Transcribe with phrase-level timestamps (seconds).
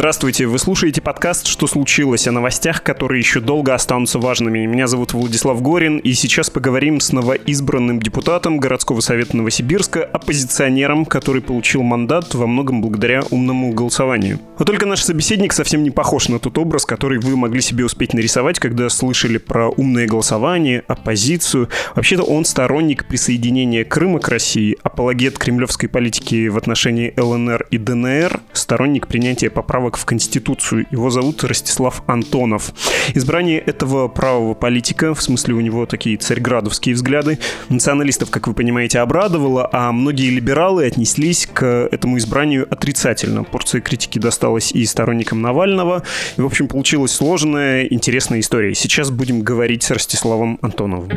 [0.00, 4.64] Здравствуйте, вы слушаете подкаст «Что случилось?» о новостях, которые еще долго останутся важными.
[4.64, 11.42] Меня зовут Владислав Горин, и сейчас поговорим с новоизбранным депутатом городского совета Новосибирска, оппозиционером, который
[11.42, 14.40] получил мандат во многом благодаря умному голосованию.
[14.58, 18.14] Но только наш собеседник совсем не похож на тот образ, который вы могли себе успеть
[18.14, 21.68] нарисовать, когда слышали про умное голосование, оппозицию.
[21.94, 28.40] Вообще-то он сторонник присоединения Крыма к России, апологет кремлевской политики в отношении ЛНР и ДНР,
[28.54, 30.86] сторонник принятия поправок поправок в Конституцию.
[30.90, 32.72] Его зовут Ростислав Антонов.
[33.14, 39.00] Избрание этого правого политика, в смысле у него такие царьградовские взгляды, националистов, как вы понимаете,
[39.00, 43.44] обрадовало, а многие либералы отнеслись к этому избранию отрицательно.
[43.44, 46.02] Порция критики досталась и сторонникам Навального.
[46.36, 48.74] И, в общем, получилась сложная, интересная история.
[48.74, 51.08] Сейчас будем говорить с Ростиславом Антоновым.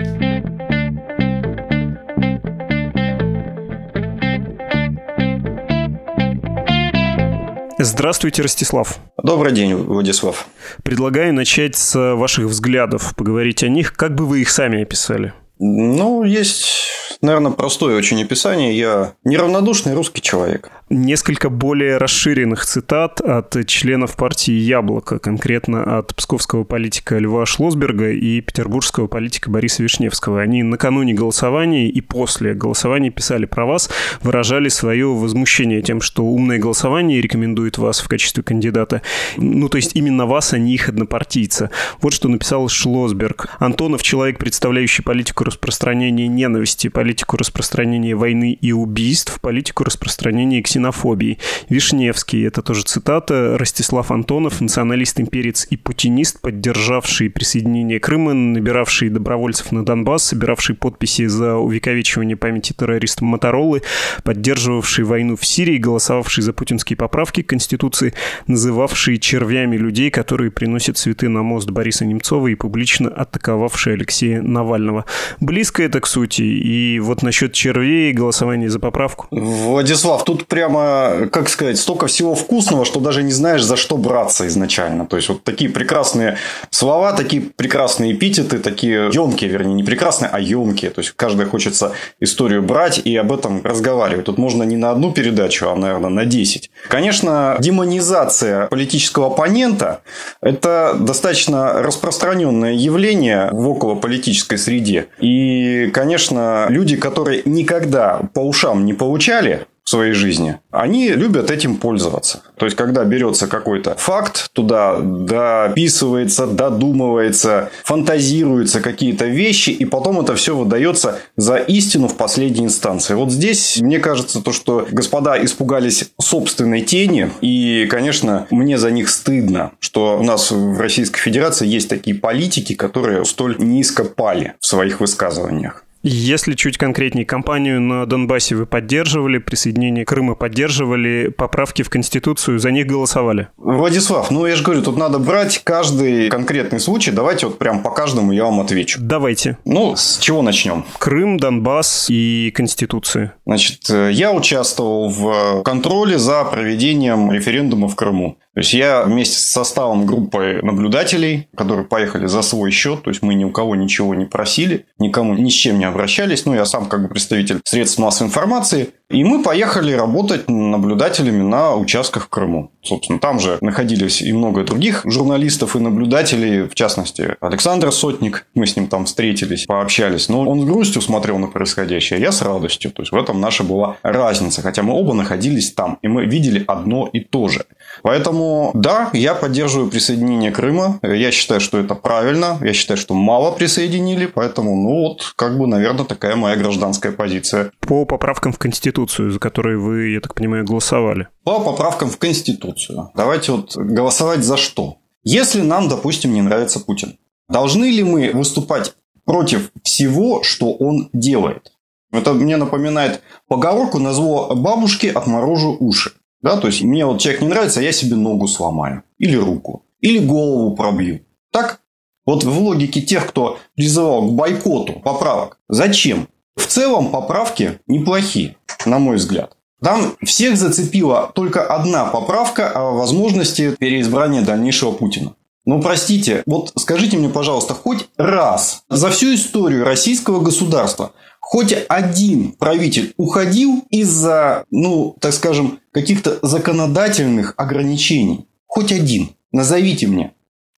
[7.84, 8.98] Здравствуйте, Ростислав.
[9.22, 10.48] Добрый день, Владислав.
[10.84, 13.94] Предлагаю начать с ваших взглядов, поговорить о них.
[13.94, 15.34] Как бы вы их сами описали?
[15.60, 18.78] Ну, есть, наверное, простое очень описание.
[18.78, 26.64] Я неравнодушный русский человек несколько более расширенных цитат от членов партии «Яблоко», конкретно от псковского
[26.64, 30.42] политика Льва Шлосберга и петербургского политика Бориса Вишневского.
[30.42, 33.90] Они накануне голосования и после голосования писали про вас,
[34.22, 39.02] выражали свое возмущение тем, что умное голосование рекомендует вас в качестве кандидата.
[39.38, 41.72] Ну, то есть именно вас, а не их однопартийца.
[42.02, 43.50] Вот что написал Шлосберг.
[43.60, 51.40] Антонов– человек, представляющий политику распространения ненависти, политику распространения войны и убийств, политику распространения ксенофобии ксенофобией.
[51.70, 59.72] Вишневский, это тоже цитата, Ростислав Антонов, националист, имперец и путинист, поддержавший присоединение Крыма, набиравший добровольцев
[59.72, 63.82] на Донбасс, собиравший подписи за увековечивание памяти террористов Моторолы,
[64.24, 68.14] поддерживавший войну в Сирии, голосовавший за путинские поправки к Конституции,
[68.48, 75.06] называвший червями людей, которые приносят цветы на мост Бориса Немцова и публично атаковавший Алексея Навального.
[75.40, 76.42] Близко это к сути.
[76.42, 79.28] И вот насчет червей и голосования за поправку.
[79.32, 83.98] Владислав, тут прям прямо, как сказать, столько всего вкусного, что даже не знаешь, за что
[83.98, 85.06] браться изначально.
[85.06, 86.38] То есть, вот такие прекрасные
[86.70, 90.92] слова, такие прекрасные эпитеты, такие емкие, вернее, не прекрасные, а емкие.
[90.92, 91.92] То есть, каждый хочется
[92.22, 94.26] историю брать и об этом разговаривать.
[94.26, 96.72] Тут можно не на одну передачу, а, наверное, на 10.
[96.88, 100.02] Конечно, демонизация политического оппонента–
[100.42, 105.08] это достаточно распространенное явление в околополитической среде.
[105.20, 111.76] И, конечно, люди, которые никогда по ушам не получали, в своей жизни, они любят этим
[111.76, 112.42] пользоваться.
[112.58, 120.36] То есть, когда берется какой-то факт, туда дописывается, додумывается, фантазируются какие-то вещи, и потом это
[120.36, 123.14] все выдается за истину в последней инстанции.
[123.14, 129.10] Вот здесь, мне кажется, то, что господа испугались собственной тени, и, конечно, мне за них
[129.10, 134.66] стыдно, что у нас в Российской Федерации есть такие политики, которые столь низко пали в
[134.66, 135.84] своих высказываниях.
[136.06, 142.72] Если чуть конкретнее, компанию на Донбассе вы поддерживали, присоединение Крыма поддерживали, поправки в Конституцию, за
[142.72, 143.48] них голосовали?
[143.56, 147.12] Владислав, ну я же говорю, тут надо брать каждый конкретный случай.
[147.12, 149.00] Давайте вот прям по каждому я вам отвечу.
[149.02, 149.58] Давайте.
[149.64, 150.84] Ну, с чего начнем?
[151.00, 153.36] Крым, Донбасс и Конституция.
[153.46, 158.38] Значит, э, я участвовал в контроле за проведением референдума в Крыму.
[158.54, 163.24] То есть я вместе с составом группы наблюдателей, которые поехали за свой счет, то есть
[163.24, 166.66] мы ни у кого ничего не просили, никому ни с чем не обращались, ну я
[166.66, 172.30] сам как бы представитель средств массовой информации, и мы поехали работать наблюдателями на участках в
[172.30, 172.72] Крыму.
[172.82, 178.48] Собственно, там же находились и много других журналистов и наблюдателей, в частности, Александр Сотник.
[178.56, 180.30] Мы с ним там встретились, пообщались.
[180.30, 182.92] Но он с грустью смотрел на происходящее, я с радостью.
[182.92, 184.62] То есть, в этом наша была разница.
[184.62, 187.66] Хотя мы оба находились там, и мы видели одно и то же.
[188.02, 191.00] Поэтому, да, я поддерживаю присоединение Крыма.
[191.04, 192.58] Я считаю, что это правильно.
[192.62, 194.26] Я считаю, что мало присоединили.
[194.26, 197.72] Поэтому, ну вот, как бы, наверное, такая моя гражданская позиция.
[197.88, 201.28] По поправкам в Конституцию, за которые вы, я так понимаю, голосовали.
[201.44, 203.12] По поправкам в Конституцию.
[203.16, 204.98] Давайте вот голосовать за что?
[205.24, 207.18] Если нам, допустим, не нравится Путин,
[207.50, 208.94] должны ли мы выступать
[209.26, 211.74] против всего, что он делает?
[212.12, 216.14] Это мне напоминает поговорку «на зло бабушки отморожу уши».
[216.42, 219.04] Да, то есть мне вот человек не нравится, я себе ногу сломаю.
[219.18, 219.86] Или руку.
[220.02, 221.22] Или голову пробью.
[221.52, 221.80] Так?
[222.26, 225.60] Вот в логике тех, кто призывал к бойкоту поправок.
[225.68, 226.28] Зачем?
[226.56, 229.58] В целом поправки неплохие, на мой взгляд.
[229.82, 235.36] Там всех зацепила только одна поправка о возможности переизбрания дальнейшего Путина.
[235.66, 241.14] Ну, простите, вот скажите мне, пожалуйста, хоть раз за всю историю российского государства
[241.44, 248.48] хоть один правитель уходил из-за, ну, так скажем, каких-то законодательных ограничений.
[248.66, 249.30] Хоть один.
[249.52, 250.34] Назовите мне.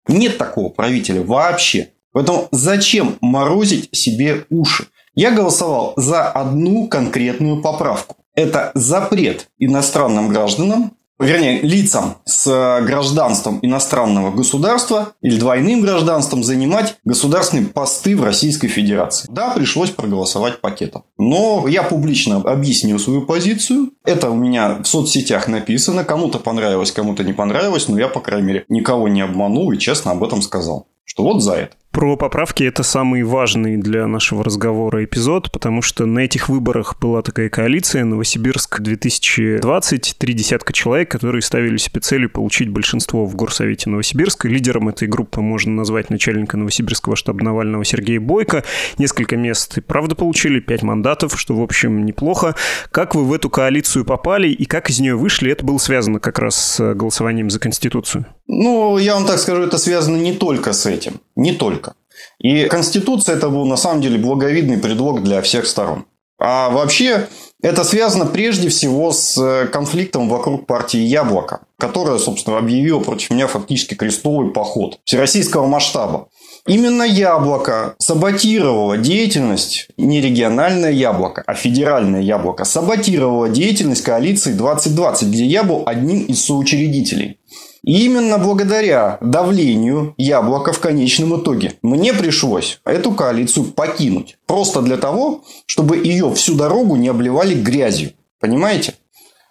[0.07, 1.91] Нет такого правителя вообще.
[2.11, 4.87] Поэтому зачем морозить себе уши?
[5.15, 8.17] Я голосовал за одну конкретную поправку.
[8.35, 17.67] Это запрет иностранным гражданам вернее, лицам с гражданством иностранного государства или двойным гражданством занимать государственные
[17.67, 19.27] посты в Российской Федерации.
[19.31, 21.03] Да, пришлось проголосовать пакетом.
[21.17, 23.91] Но я публично объяснил свою позицию.
[24.03, 26.03] Это у меня в соцсетях написано.
[26.03, 30.11] Кому-то понравилось, кому-то не понравилось, но я, по крайней мере, никого не обманул и честно
[30.11, 30.87] об этом сказал.
[31.05, 31.75] Что вот за это.
[31.95, 37.21] Про поправки это самый важный для нашего разговора эпизод, потому что на этих выборах была
[37.21, 43.89] такая коалиция Новосибирск 2020, три десятка человек, которые ставили себе целью получить большинство в Горсовете
[43.89, 44.49] Новосибирска.
[44.49, 48.65] Лидером этой группы можно назвать начальника Новосибирского штаба Навального Сергея Бойко.
[48.97, 52.55] Несколько мест и правда получили, пять мандатов, что в общем неплохо.
[52.91, 56.39] Как вы в эту коалицию попали и как из нее вышли, это было связано как
[56.39, 58.25] раз с голосованием за Конституцию?
[58.47, 61.21] Ну, я вам так скажу, это связано не только с этим.
[61.35, 61.95] Не только.
[62.39, 66.05] И Конституция это был на самом деле благовидный предлог для всех сторон.
[66.37, 67.27] А вообще
[67.61, 73.47] это связано прежде всего с э, конфликтом вокруг партии «Яблоко», которая, собственно, объявила против меня
[73.47, 76.27] фактически крестовый поход всероссийского масштаба.
[76.67, 85.45] Именно «Яблоко» саботировало деятельность, не региональное «Яблоко», а федеральное «Яблоко», саботировало деятельность коалиции 2020, где
[85.45, 87.37] я был одним из соучредителей.
[87.83, 94.37] И именно благодаря давлению Яблока в конечном итоге мне пришлось эту коалицию покинуть.
[94.47, 98.13] Просто для того, чтобы ее всю дорогу не обливали грязью.
[98.39, 98.95] Понимаете?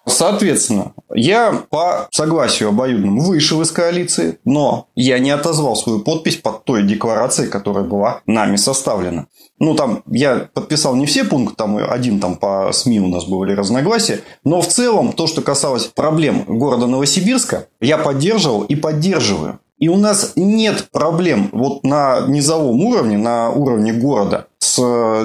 [0.07, 6.65] Соответственно, я по согласию обоюдному вышел из коалиции, но я не отозвал свою подпись под
[6.65, 9.27] той декларацией, которая была нами составлена.
[9.59, 13.53] Ну, там я подписал не все пункты, там один там по СМИ у нас были
[13.53, 19.61] разногласия, но в целом то, что касалось проблем города Новосибирска, я поддерживал и поддерживаю.
[19.79, 24.79] И у нас нет проблем вот на низовом уровне, на уровне города, с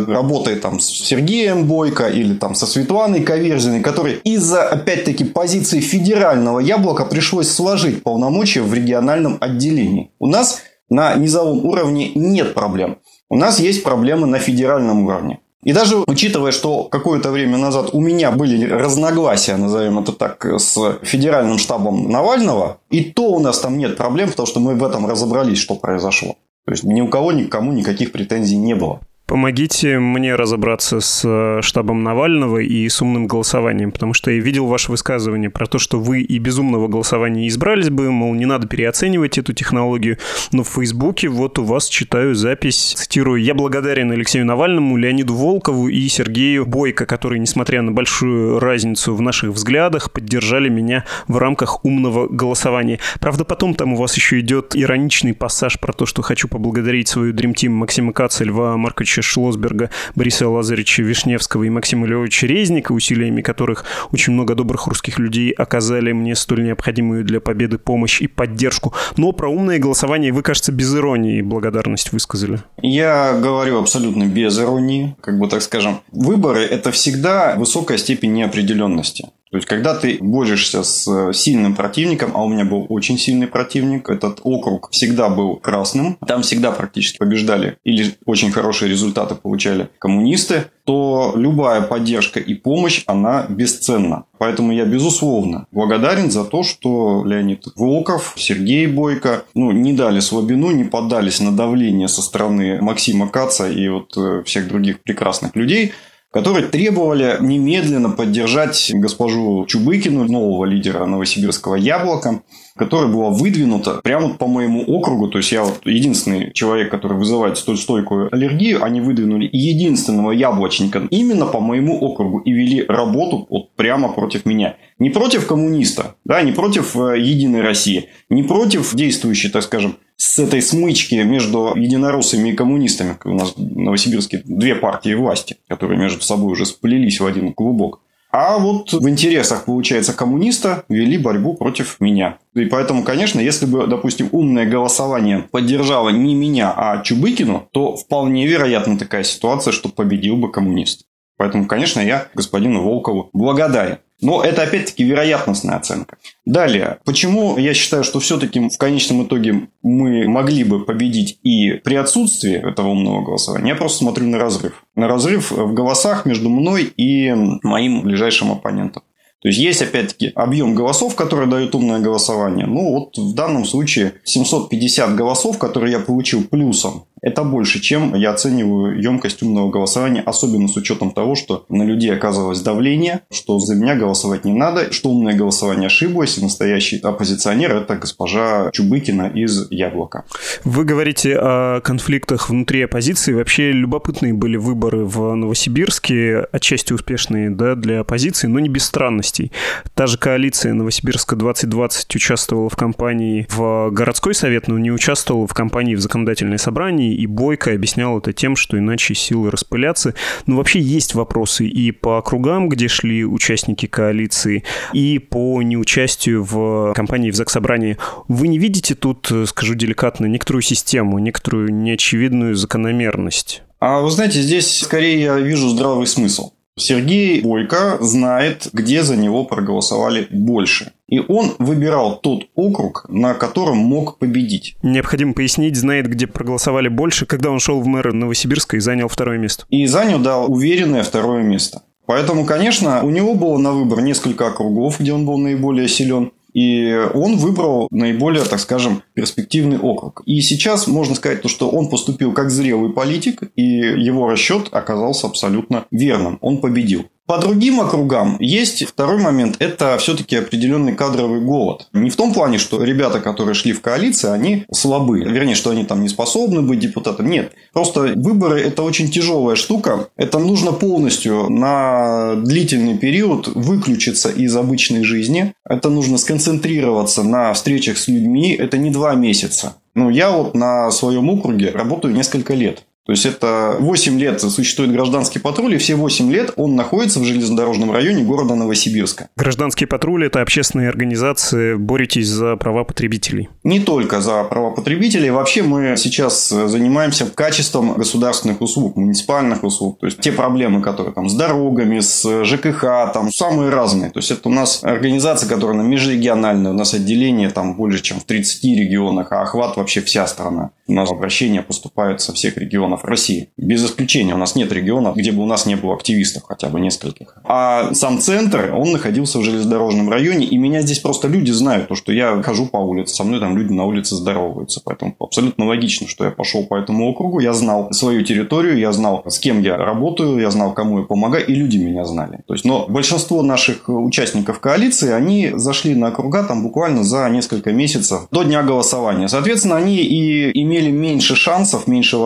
[0.07, 6.60] работой там с Сергеем Бойко или там со Светланой Коверзиной, которые из-за, опять-таки, позиции федерального
[6.60, 10.12] яблока пришлось сложить полномочия в региональном отделении.
[10.19, 12.98] У нас на низовом уровне нет проблем.
[13.30, 15.40] У нас есть проблемы на федеральном уровне.
[15.64, 21.00] И даже учитывая, что какое-то время назад у меня были разногласия, назовем это так, с
[21.02, 25.06] федеральным штабом Навального, и то у нас там нет проблем, потому что мы в этом
[25.06, 26.38] разобрались, что произошло.
[26.66, 29.02] То есть ни у кого никому никаких претензий не было.
[29.30, 34.66] Помогите мне разобраться с э, штабом Навального и с умным голосованием, потому что я видел
[34.66, 38.66] ваше высказывание про то, что вы и без умного голосования избрались бы, мол, не надо
[38.66, 40.18] переоценивать эту технологию,
[40.52, 45.90] но в Фейсбуке вот у вас читаю запись, цитирую, «Я благодарен Алексею Навальному, Леониду Волкову
[45.90, 51.86] и Сергею Бойко, которые, несмотря на большую разницу в наших взглядах, поддержали меня в рамках
[51.86, 52.98] умного голосования».
[53.20, 57.32] Правда, потом там у вас еще идет ироничный пассаж про то, что хочу поблагодарить свою
[57.32, 62.92] Dream Team Максима Каца, Льва Марковича Ильича Шлосберга, Бориса Лазаревича Вишневского и Максима Львовича Резника,
[62.92, 68.27] усилиями которых очень много добрых русских людей оказали мне столь необходимую для победы помощь и
[68.27, 68.94] поддержку.
[69.17, 72.60] Но про умное голосование вы, кажется, без иронии благодарность высказали.
[72.82, 76.01] Я говорю абсолютно без иронии, как бы так скажем.
[76.12, 79.29] Выборы– это всегда высокая степень неопределенности.
[79.51, 83.48] То есть, когда ты борешься с э, сильным противником, а у меня был очень сильный
[83.48, 89.89] противник, этот округ всегда был красным, там всегда практически побеждали или очень хорошие результаты получали
[89.98, 94.25] коммунисты, то любая поддержка и помощь, она бесценна.
[94.38, 100.72] Поэтому я, безусловно, благодарен за то, что Леонид Волков, Сергей Бойко ну, не дали слабину,
[100.72, 105.94] не поддались на давление со стороны Максима Каца и вот э, всех других прекрасных людей–
[106.31, 112.41] которые требовали немедленно поддержать госпожу Чубыкину, нового лидера новосибирского яблока,
[112.75, 115.27] которая была выдвинута прямо по моему округу.
[115.27, 118.83] То есть я вот единственный человек, который вызывает столь стойкую аллергию.
[118.83, 124.77] Они выдвинули единственного яблочника именно по моему округу и вели работу вот прямо против меня.
[125.00, 130.38] Не против коммуниста, да, не против э, Единой России, не против действующей, так скажем, с
[130.38, 133.18] этой смычки между единороссами и коммунистами.
[133.24, 138.02] У нас в Новосибирске две партии власти, которые между собой уже сплелись в один клубок.
[138.32, 142.38] А вот в интересах, получается, коммуниста вели борьбу против меня.
[142.54, 148.46] И поэтому, конечно, если бы, допустим, умное голосование поддержало не меня, а Чубыкину, то вполне
[148.46, 151.06] вероятна такая ситуация, что победил бы коммунист.
[151.39, 154.00] Поэтому, конечно, я господину Волкову благодарен.
[154.22, 156.17] Но это опять-таки вероятностная оценка.
[156.46, 161.96] Далее, почему я считаю, что все-таки в конечном итоге мы могли бы победить и при
[161.96, 163.69] отсутствии этого умного голосования?
[163.69, 164.84] Я просто смотрю на разрыв.
[164.96, 169.03] На разрыв в голосах между мной и моим ближайшим оппонентом.
[169.41, 172.65] То есть есть опять-таки объем голосов, которые дают умное голосование.
[172.65, 178.32] Ну вот в данном случае 750 голосов, которые я получил плюсом это больше, чем я
[178.32, 183.76] оцениваю емкость умного голосования, особенно с учетом того, что на людей оказывалось давление, что за
[183.76, 189.70] меня голосовать не надо, что умное голосование ошиблось, и настоящий оппозиционер– это госпожа Чубыкина из
[189.72, 190.26] «Яблока».
[190.64, 193.34] Вы говорите о конфликтах внутри оппозиции.
[193.34, 199.52] Вообще любопытные были выборы в Новосибирске, отчасти успешные да, для оппозиции, но не без странностей.
[199.94, 205.54] Та же коалиция Новосибирска 2020 участвовала в кампании в городской совет, но не участвовала в
[205.54, 210.13] кампании в законодательное собрание, и Бойко объяснял это тем, что иначе силы распылятся.
[210.46, 214.63] Но вообще есть вопросы и по округам, где шли участники коалиции,
[214.94, 217.98] и по неучастию в кампании в Заксобрании.
[218.28, 223.63] Вы не видите тут, скажу деликатно, некоторую систему, некоторую неочевидную закономерность?
[223.80, 226.51] А вы знаете, здесь скорее я вижу здравый смысл.
[226.79, 230.91] Сергей Бойко знает, где за него проголосовали больше.
[231.07, 234.75] И он выбирал тот округ, на котором мог победить.
[234.83, 239.38] Необходимо пояснить, знает, где проголосовали больше, когда он шел в мэры Новосибирска и занял второе
[239.38, 239.65] место.
[239.69, 241.81] И занял, да, уверенное второе место.
[242.05, 246.31] Поэтому, конечно, у него было на выбор несколько округов, где он был наиболее силен.
[246.53, 250.24] И он выбрал наиболее, так скажем, перспективный округ.
[250.25, 255.27] И сейчас можно сказать, то, что он поступил как зрелый политик, и его расчет оказался
[255.27, 256.38] абсолютно верным.
[256.41, 257.06] Он победил.
[257.29, 261.88] По другим округам есть второй момент, это все-таки определенный кадровый голод.
[261.93, 265.19] Не в том плане, что ребята, которые шли в коалиции, они слабы.
[265.19, 267.29] Вернее, что они там не способны быть депутатом.
[267.29, 267.51] Нет.
[267.71, 270.07] Просто выборы– это очень тяжелая штука.
[270.17, 275.53] Это нужно полностью на длительный период выключиться из обычной жизни.
[275.69, 278.55] Это нужно сконцентрироваться на встречах с людьми.
[278.55, 279.75] Это не два месяца.
[279.93, 282.86] Ну, я вот на своем округе работаю несколько лет.
[283.06, 287.24] То есть это 8 лет существует гражданский патруль, и все 8 лет он находится в
[287.24, 289.29] железнодорожном районе города Новосибирска.
[289.36, 293.50] Гражданский патруль– это общественные организации, боретесь за права потребителей?
[293.63, 295.32] Не только за права потребителей.
[295.32, 300.00] Вообще мы сейчас занимаемся качеством государственных услуг, муниципальных услуг.
[300.00, 304.12] То есть те проблемы, которые там с дорогами, с ЖКХ, там самые разные.
[304.12, 308.20] То есть это у нас организация, которая на межрегиональная, у нас отделение там больше, чем
[308.20, 310.72] в 30 регионах, а охват вообще вся страна.
[310.88, 313.50] У нас обращения поступают со всех регионов России.
[313.58, 314.36] Без исключения.
[314.36, 317.38] У нас нет регионов, где бы у нас не было активистов, хотя бы нескольких.
[317.44, 321.96] А сам центр, он находился в железнодорожном районе, и меня здесь просто люди знают, то,
[321.96, 324.82] что я хожу по улице, со мной там люди на улице здороваются.
[324.84, 329.24] Поэтому абсолютно логично, что я пошел по этому округу, я знал свою территорию, я знал,
[329.27, 332.39] с кем я работаю, я знал, кому я помогаю, и люди меня знали.
[332.48, 337.72] То есть, но большинство наших участников коалиции, они зашли на округа там буквально за несколько
[337.72, 339.27] месяцев до дня голосования.
[339.27, 342.18] Соответственно, они и имели меньше шансов, меньше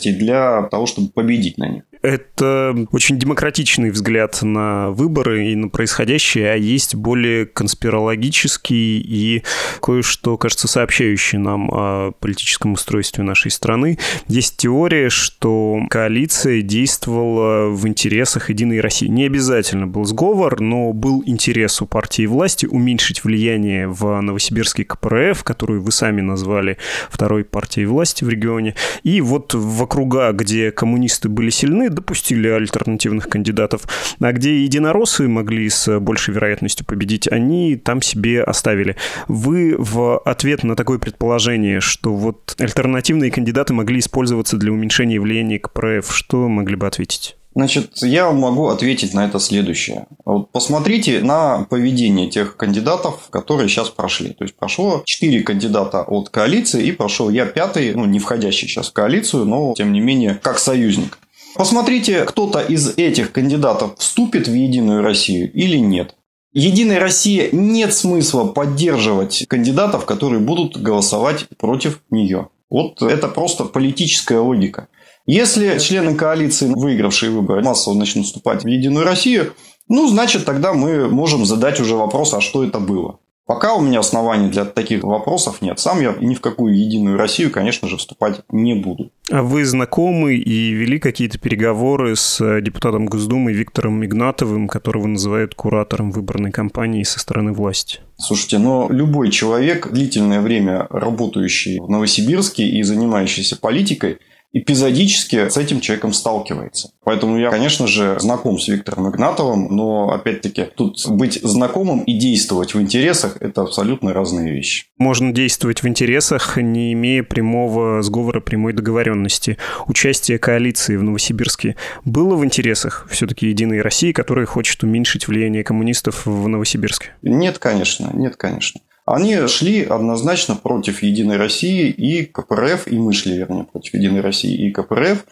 [0.00, 1.82] возможностей для того, чтобы победить на них.
[2.02, 9.42] Это очень демократичный взгляд на выборы и на происходящее, а есть более конспирологический и
[9.82, 13.98] кое-что, кажется, сообщающий нам о политическом устройстве нашей страны.
[14.28, 19.06] Есть теория, что коалиция действовала в интересах Единой России.
[19.06, 25.44] Не обязательно был сговор, но был интерес у партии власти уменьшить влияние в Новосибирский КПРФ,
[25.44, 26.78] которую вы сами назвали
[27.10, 28.74] второй партией власти в регионе.
[29.02, 33.82] И вот в округа, где коммунисты были сильны, допустили альтернативных кандидатов.
[34.20, 38.96] А где единороссы могли с большей вероятностью победить, они там себе оставили.
[39.28, 45.58] Вы в ответ на такое предположение, что вот альтернативные кандидаты могли использоваться для уменьшения влияния
[45.58, 47.36] КПРФ, что могли бы ответить?
[47.54, 50.06] Значит, я могу ответить на это следующее.
[50.24, 54.30] Вот посмотрите на поведение тех кандидатов, которые сейчас прошли.
[54.30, 58.90] То есть прошло 4 кандидата от коалиции и прошел я пятый, ну не входящий сейчас
[58.90, 61.18] в коалицию, но тем не менее как союзник.
[61.54, 66.14] Посмотрите, кто-то из этих кандидатов вступит в Единую Россию или нет.
[66.52, 72.48] Единой России нет смысла поддерживать кандидатов, которые будут голосовать против нее.
[72.68, 74.88] Вот это просто политическая логика.
[75.26, 79.52] Если члены коалиции, выигравшие выборы, массово начнут вступать в Единую Россию,
[79.88, 83.18] ну, значит, тогда мы можем задать уже вопрос, а что это было.
[83.50, 85.80] Пока у меня оснований для таких вопросов нет.
[85.80, 89.10] Сам я ни в какую единую Россию, конечно же, вступать не буду.
[89.28, 95.56] А вы знакомы и вели какие-то переговоры с э, депутатом Госдумы Виктором Игнатовым, которого называют
[95.56, 97.98] куратором выборной кампании со стороны власти?
[98.18, 104.18] Слушайте, но любой человек, длительное время работающий в Новосибирске и занимающийся политикой,
[104.52, 106.90] эпизодически с этим человеком сталкивается.
[107.04, 112.74] Поэтому я, конечно же, знаком с Виктором Игнатовым, но, опять-таки, тут быть знакомым и действовать
[112.74, 114.86] в интересах– это абсолютно разные вещи.
[114.98, 119.56] Можно действовать в интересах, не имея прямого сговора, прямой договоренности.
[119.86, 126.26] Участие коалиции в Новосибирске было в интересах все-таки Единой России, которая хочет уменьшить влияние коммунистов
[126.26, 127.10] в Новосибирске?
[127.22, 128.80] Нет, конечно, нет, конечно.
[129.10, 134.54] Они шли однозначно против Единой России и КПРФ, и мы шли, вернее, против Единой России
[134.54, 135.24] и КПРФ.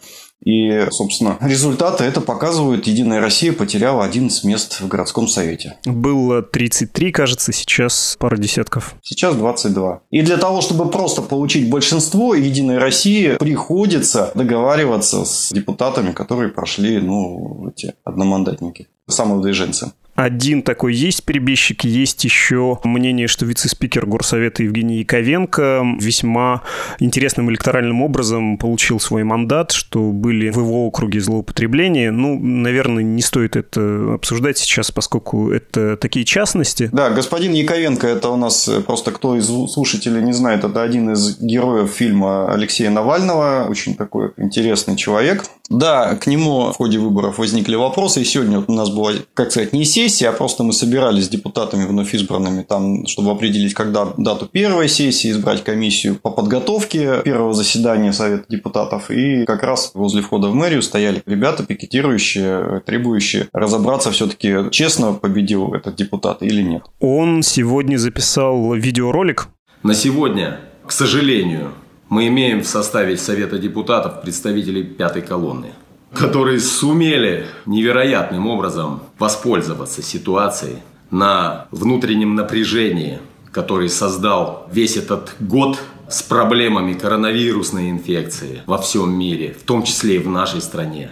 [0.43, 2.87] И, собственно, результаты это показывают.
[2.87, 5.77] Единая Россия потеряла 11 мест в городском совете.
[5.85, 8.95] Было 33, кажется, сейчас пара десятков.
[9.01, 10.01] Сейчас 22.
[10.11, 16.99] И для того, чтобы просто получить большинство, Единой России приходится договариваться с депутатами, которые прошли,
[16.99, 19.91] ну, эти одномандатники самовыдвиженцы.
[20.19, 26.61] Один такой есть перебежчик, есть еще мнение, что вице-спикер Горсовета Евгений Яковенко весьма
[26.99, 32.11] интересным электоральным образом получил свой мандат, что были в его округе злоупотребления.
[32.11, 36.89] Ну, наверное, не стоит это обсуждать сейчас, поскольку это такие частности.
[36.91, 41.39] Да, господин Яковенко, это у нас просто кто из слушателей не знает, это один из
[41.39, 45.45] героев фильма Алексея Навального, очень такой интересный человек.
[45.69, 49.71] Да, к нему в ходе выборов возникли вопросы, и сегодня у нас была, как сказать,
[49.71, 54.47] не сессия, а просто мы собирались с депутатами вновь избранными, там, чтобы определить, когда дату
[54.47, 60.47] первой сессии, избрать комиссию по подготовке первого заседания Совета депутатов, и как раз возле входа
[60.47, 66.83] в мэрию стояли ребята, пикетирующие, требующие разобраться все-таки, честно победил этот депутат или нет.
[66.99, 69.47] Он сегодня записал видеоролик.
[69.83, 71.71] На сегодня, к сожалению,
[72.09, 75.73] мы имеем в составе Совета депутатов представителей пятой колонны,
[76.13, 80.77] которые сумели невероятным образом воспользоваться ситуацией
[81.11, 83.19] на внутреннем напряжении,
[83.51, 90.15] который создал весь этот год с проблемами коронавирусной инфекции во всем мире, в том числе
[90.15, 91.11] и в нашей стране.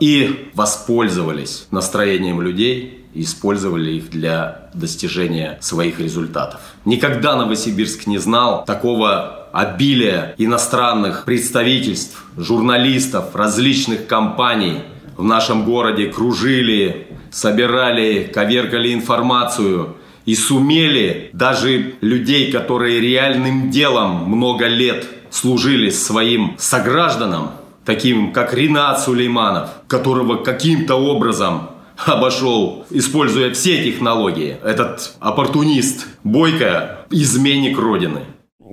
[0.00, 6.60] И воспользовались настроением людей и использовали их для достижения своих результатов.
[6.84, 14.80] Никогда Новосибирск не знал такого обилие иностранных представительств, журналистов, различных компаний
[15.16, 19.94] в нашем городе кружили, собирали, коверкали информацию
[20.26, 27.52] и сумели даже людей, которые реальным делом много лет служили своим согражданам,
[27.84, 31.70] таким как Ринат Сулейманов, которого каким-то образом
[32.06, 34.56] обошел, используя все технологии.
[34.64, 38.22] Этот оппортунист Бойко, изменник Родины.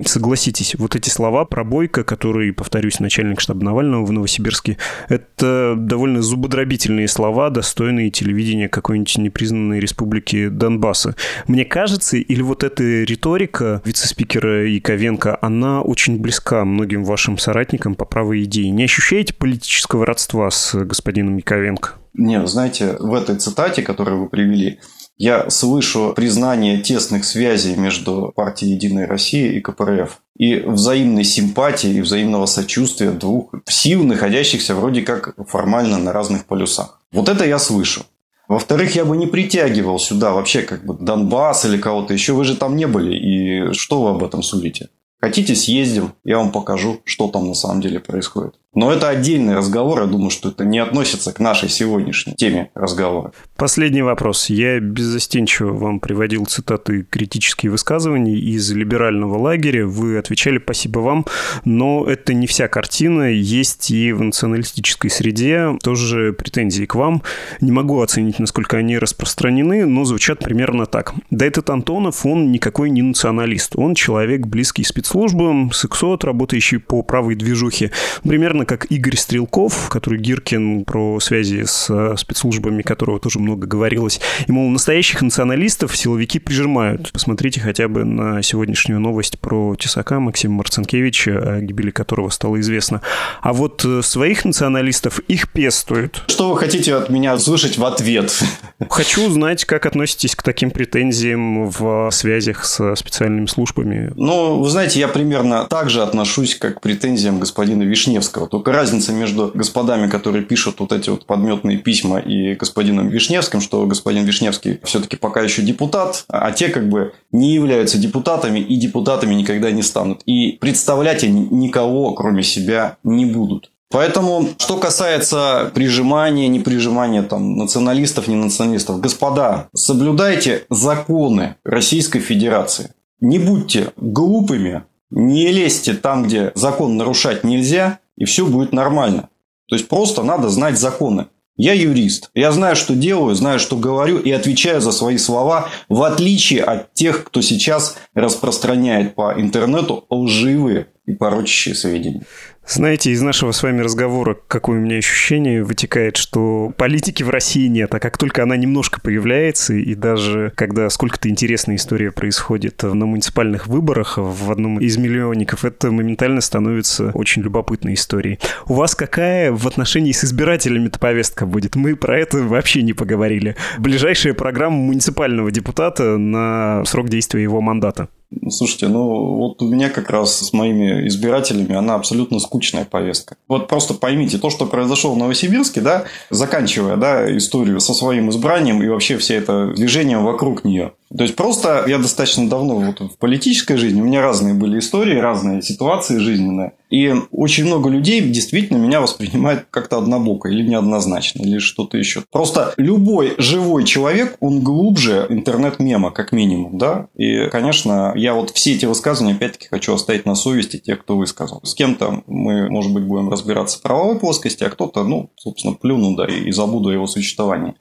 [0.04, 6.22] Согласитесь, вот эти слова про Бойко, который, повторюсь, начальник штаба Навального в Новосибирске, это довольно
[6.22, 11.14] зубодробительные слова, достойные телевидения какой-нибудь непризнанной республики Донбасса.
[11.46, 18.04] Мне кажется, или вот эта риторика вице-спикера Яковенко, она очень близка многим вашим соратникам по
[18.04, 18.70] правой идее.
[18.70, 21.94] Не ощущаете политического родства с господином Яковенко?
[22.14, 24.80] Не, знаете, в этой цитате, которую вы привели,
[25.18, 30.20] я слышу признание тесных связей между партией «Единая Россия» и КПРФ.
[30.36, 37.00] И взаимной симпатии, и взаимного сочувствия двух сил, находящихся вроде как формально на разных полюсах.
[37.12, 38.04] Вот это я слышу.
[38.48, 42.32] Во-вторых, я бы не притягивал сюда вообще как бы Донбасс или кого-то еще.
[42.32, 43.14] Вы же там не были.
[43.14, 44.88] И что вы об этом судите?
[45.20, 48.56] Хотите, съездим, я вам покажу, что там на самом деле происходит.
[48.74, 53.32] Но это отдельный разговор, я думаю, что это не относится к нашей сегодняшней теме разговора.
[53.54, 54.48] Последний вопрос.
[54.48, 59.86] Я беззастенчиво вам приводил цитаты критические высказывания из либерального лагеря.
[59.86, 61.26] Вы отвечали «спасибо вам»,
[61.66, 63.30] но это не вся картина.
[63.30, 67.22] Есть и в националистической среде тоже претензии к вам.
[67.60, 71.12] Не могу оценить, насколько они распространены, но звучат примерно так.
[71.30, 73.76] Да этот Антонов, он никакой не националист.
[73.76, 77.90] Он человек, близкий спецслужбам, сексот, работающий по правой движухе.
[78.22, 83.66] Примерно примерно как Игорь Стрелков, который Гиркин про связи с э, спецслужбами, которого тоже много
[83.66, 84.20] говорилось.
[84.46, 87.12] И, мол, настоящих националистов силовики прижимают.
[87.12, 93.00] Посмотрите хотя бы на сегодняшнюю новость про Тесака Максима Марцинкевича, о гибели которого стало известно.
[93.40, 96.24] А вот э, своих националистов их пестуют.
[96.28, 98.42] Что вы хотите от меня услышать в ответ?
[98.90, 104.12] Хочу узнать, как относитесь к таким претензиям в связях с специальными службами.
[104.16, 108.46] Ну, вы знаете, я примерно так же отношусь, как к претензиям господина Вишневского.
[108.52, 113.86] Только разница между господами, которые пишут вот эти вот подметные письма, и господином Вишневским, что
[113.86, 119.32] господин Вишневский все-таки пока еще депутат, а те как бы не являются депутатами и депутатами
[119.32, 120.20] никогда не станут.
[120.26, 123.70] И представлять они никого, кроме себя, не будут.
[123.90, 132.90] Поэтому, что касается прижимания, не прижимания там, националистов, не националистов, господа, соблюдайте законы Российской Федерации.
[133.18, 139.28] Не будьте глупыми, не лезьте там, где закон нарушать нельзя, и все будет нормально.
[139.68, 141.26] То есть просто надо знать законы.
[141.56, 142.30] Я юрист.
[142.34, 146.94] Я знаю, что делаю, знаю, что говорю и отвечаю за свои слова, в отличие от
[146.94, 152.22] тех, кто сейчас распространяет по интернету лживые и порочащие сведения.
[152.66, 157.66] Знаете, из нашего с вами разговора какое у меня ощущение вытекает, что политики в России
[157.66, 163.04] нет, а как только она немножко появляется, и даже когда сколько-то интересная история происходит на
[163.04, 168.38] муниципальных выборах в одном из миллионников, это моментально становится очень любопытной историей.
[168.66, 171.74] У вас какая в отношении с избирателями-то повестка будет?
[171.74, 173.56] Мы про это вообще не поговорили.
[173.78, 178.08] Ближайшая программа муниципального депутата на срок действия его мандата.
[178.50, 183.36] Слушайте, ну вот у меня как раз с моими избирателями она абсолютно скучная повестка.
[183.48, 188.82] Вот просто поймите, то, что произошло в Новосибирске, да, заканчивая да, историю со своим избранием
[188.82, 193.18] и вообще все это движение вокруг нее, то есть просто я достаточно давно вот в
[193.18, 196.72] политической жизни, у меня разные были истории, разные ситуации жизненные.
[196.92, 202.22] И очень много людей действительно меня воспринимают как-то однобоко или неоднозначно, или что-то еще.
[202.30, 207.06] Просто любой живой человек, он глубже интернет-мема, как минимум, да.
[207.16, 211.60] И, конечно, я вот все эти высказывания, опять-таки, хочу оставить на совести тех, кто высказал.
[211.64, 216.14] С кем-то мы, может быть, будем разбираться в правовой плоскости, а кто-то, ну, собственно, плюну,
[216.14, 217.74] да, и забуду о его существовании.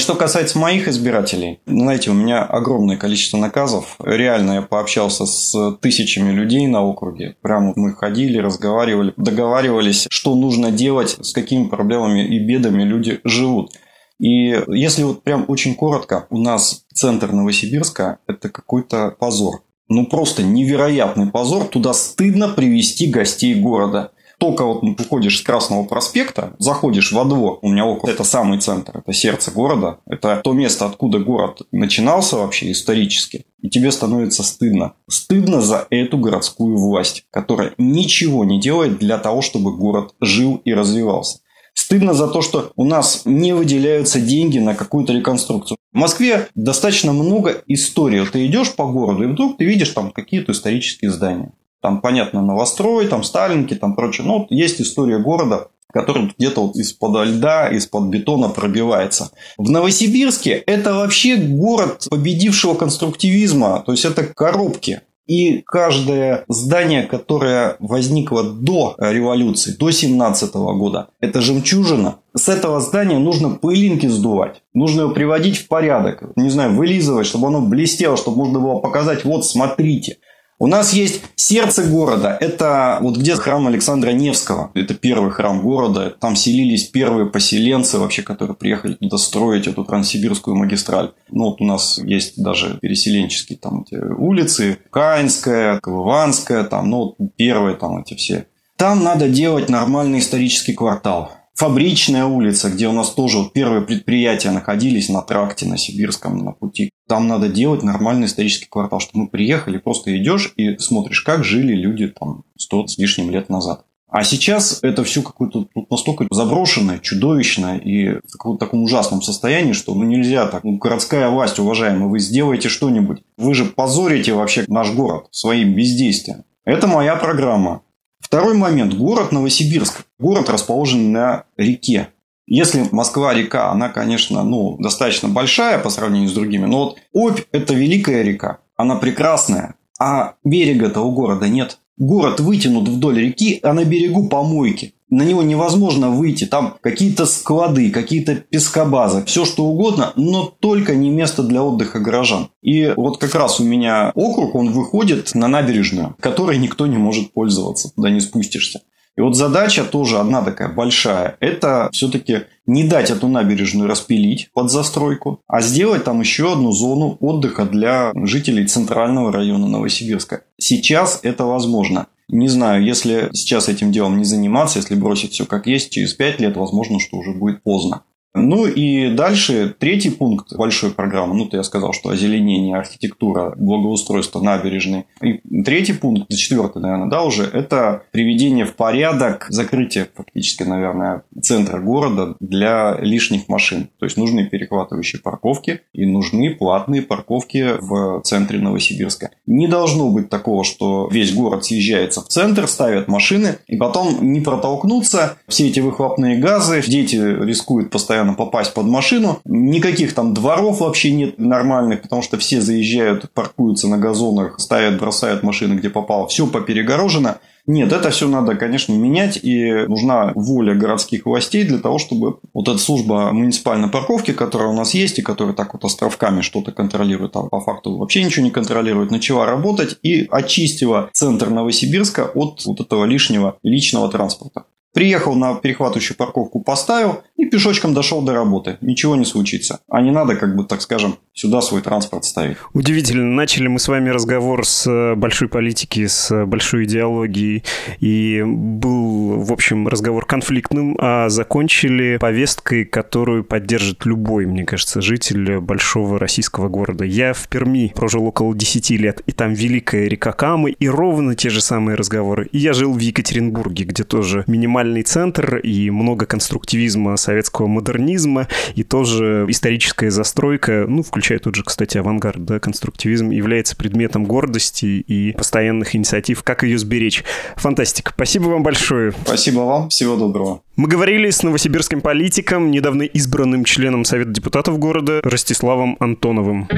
[0.00, 3.96] Что касается моих избирателей, знаете, у меня огромное количество наказов.
[4.02, 7.36] Реально я пообщался с тысячами людей на округе.
[7.42, 13.72] Прямо мы ходили, разговаривали, договаривались, что нужно делать, с какими проблемами и бедами люди живут.
[14.18, 19.60] И если вот прям очень коротко, у нас центр Новосибирска– это какой-то позор.
[19.90, 21.64] Ну, просто невероятный позор.
[21.64, 27.68] Туда стыдно привести гостей города только вот выходишь с Красного проспекта, заходишь во двор, у
[27.68, 32.72] меня около, это самый центр, это сердце города, это то место, откуда город начинался вообще
[32.72, 34.94] исторически, и тебе становится стыдно.
[35.08, 40.72] Стыдно за эту городскую власть, которая ничего не делает для того, чтобы город жил и
[40.72, 41.40] развивался.
[41.74, 45.76] Стыдно за то, что у нас не выделяются деньги на какую-то реконструкцию.
[45.92, 48.24] В Москве достаточно много историй.
[48.26, 51.52] Ты идешь по городу, и вдруг ты видишь там какие-то исторические здания.
[51.80, 54.26] Там, понятно, новострой, там Сталинки, там прочее.
[54.26, 59.30] Вот есть история города, который где-то вот из-под льда, из-под бетона пробивается.
[59.56, 65.00] В Новосибирске это вообще город победившего конструктивизма, то есть это коробки.
[65.26, 72.16] И каждое здание, которое возникло до революции, до 17 года, это жемчужина.
[72.34, 74.62] С этого здания нужно пылинки сдувать.
[74.74, 76.24] Нужно его приводить в порядок.
[76.34, 80.18] Не знаю, вылизывать, чтобы оно блестело, чтобы можно было показать, вот смотрите–
[80.60, 82.36] у нас есть сердце города.
[82.38, 84.70] Это вот где храм Александра Невского.
[84.74, 86.10] Это первый храм города.
[86.20, 91.12] Там селились первые поселенцы вообще, которые приехали туда строить эту транссибирскую магистраль.
[91.30, 94.78] Ну, вот у нас есть даже переселенческие там эти улицы.
[94.90, 98.46] Каинская, Колыванская, там, ну, первые там эти все.
[98.76, 101.32] Там надо делать нормальный исторический квартал.
[101.60, 106.52] Фабричная улица, где у нас тоже вот первые предприятия находились на тракте, на Сибирском, на
[106.52, 106.88] пути.
[107.06, 111.74] Там надо делать нормальный исторический квартал, чтобы мы приехали, просто идешь и смотришь, как жили
[111.74, 113.84] люди там 100 с лишним лет назад.
[114.08, 119.94] А сейчас это все какое-то настолько заброшенное, чудовищное и в каком-то таком ужасном состоянии, что
[119.94, 120.64] ну нельзя так.
[120.64, 123.22] Ну, городская власть, уважаемая, вы сделаете что-нибудь.
[123.36, 126.44] Вы же позорите вообще наш город своим бездействием.
[126.64, 127.82] Это моя программа.
[128.30, 128.94] Второй момент.
[128.94, 130.04] Город Новосибирск.
[130.20, 132.10] Город расположен на реке.
[132.46, 137.74] Если Москва-река, она, конечно, ну, достаточно большая по сравнению с другими, но вот Обь– это
[137.74, 141.78] великая река, она прекрасная, а берега-то города нет.
[141.98, 146.44] Город вытянут вдоль реки, а на берегу помойки на него невозможно выйти.
[146.46, 152.48] Там какие-то склады, какие-то пескобазы, все что угодно, но только не место для отдыха горожан.
[152.62, 157.32] И вот как раз у меня округ, он выходит на набережную, которой никто не может
[157.32, 158.80] пользоваться, туда не спустишься.
[159.16, 161.36] И вот задача тоже одна такая большая.
[161.40, 167.18] Это все-таки не дать эту набережную распилить под застройку, а сделать там еще одну зону
[167.20, 170.44] отдыха для жителей центрального района Новосибирска.
[170.58, 172.06] Сейчас это возможно.
[172.32, 176.40] Не знаю, если сейчас этим делом не заниматься, если бросить все как есть, через 5
[176.40, 178.04] лет, возможно, что уже будет поздно.
[178.34, 181.34] Ну и дальше третий пункт большой программы.
[181.34, 185.06] Ну, то я сказал, что озеленение, архитектура, благоустройство набережной.
[185.20, 191.80] И третий пункт, четвертый, наверное, да, уже, это приведение в порядок, закрытие фактически, наверное, центра
[191.80, 193.88] города для лишних машин.
[193.98, 199.30] То есть нужны перехватывающие парковки и нужны платные парковки в центре Новосибирска.
[199.46, 204.40] Не должно быть такого, что весь город съезжается в центр, ставят машины, и потом не
[204.40, 209.40] протолкнуться, все эти выхлопные газы, дети рискуют постоянно постоянно попасть под машину.
[209.44, 215.42] Никаких там дворов вообще нет нормальных, потому что все заезжают, паркуются на газонах, ставят, бросают
[215.42, 216.26] машины, где попало.
[216.26, 217.38] Все поперегорожено.
[217.66, 222.68] Нет, это все надо, конечно, менять, и нужна воля городских властей для того, чтобы вот
[222.68, 227.36] эта служба муниципальной парковки, которая у нас есть, и которая так вот островками что-то контролирует,
[227.36, 232.80] а по факту вообще ничего не контролирует, начала работать и очистила центр Новосибирска от вот
[232.80, 234.64] этого лишнего личного транспорта.
[234.92, 238.76] Приехал на перехватывающую парковку, поставил и пешочком дошел до работы.
[238.80, 239.80] Ничего не случится.
[239.88, 242.56] А не надо, как бы, так скажем, сюда свой транспорт ставить.
[242.74, 243.24] Удивительно.
[243.24, 247.62] Начали мы с вами разговор с э, большой политики, с э, большой идеологией.
[248.00, 255.60] И был, в общем, разговор конфликтным, а закончили повесткой, которую поддержит любой, мне кажется, житель
[255.60, 257.04] большого российского города.
[257.04, 261.48] Я в Перми прожил около 10 лет, и там великая река Камы, и ровно те
[261.48, 262.48] же самые разговоры.
[262.52, 268.48] И я жил в Екатеринбурге, где тоже минимально формальный центр и много конструктивизма, советского модернизма
[268.74, 275.04] и тоже историческая застройка, ну, включая тот же, кстати, авангард, да, конструктивизм является предметом гордости
[275.06, 277.24] и постоянных инициатив, как ее сберечь.
[277.56, 278.12] Фантастика.
[278.14, 279.12] Спасибо вам большое.
[279.26, 279.90] Спасибо вам.
[279.90, 280.62] Всего доброго.
[280.76, 286.68] Мы говорили с новосибирским политиком, недавно избранным членом Совета депутатов города Ростиславом Антоновым.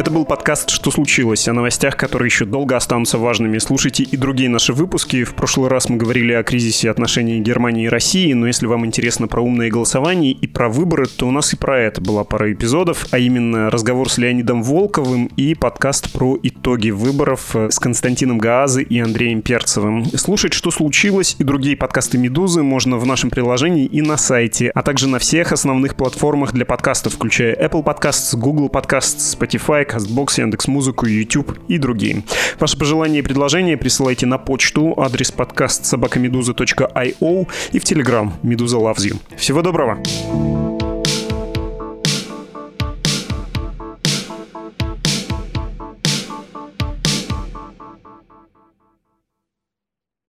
[0.00, 3.58] Это был подкаст «Что случилось?» о новостях, которые еще долго останутся важными.
[3.58, 5.24] Слушайте и другие наши выпуски.
[5.24, 9.28] В прошлый раз мы говорили о кризисе отношений Германии и России, но если вам интересно
[9.28, 13.08] про умные голосования и про выборы, то у нас и про это была пара эпизодов,
[13.10, 18.98] а именно разговор с Леонидом Волковым и подкаст про итоги выборов с Константином Гаазы и
[19.00, 20.06] Андреем Перцевым.
[20.16, 24.80] Слушать «Что случилось?» и другие подкасты «Медузы» можно в нашем приложении и на сайте, а
[24.82, 31.06] также на всех основных платформах для подкастов, включая Apple Podcasts, Google Podcasts, Spotify, CastBox, Яндекс.Музыку,
[31.06, 32.22] YouTube и другие.
[32.58, 39.10] Ваши пожелания и предложения присылайте на почту, адрес подкаст собакамедуза.io и в Telegram Медуза Loves
[39.10, 39.16] You.
[39.36, 39.98] Всего доброго!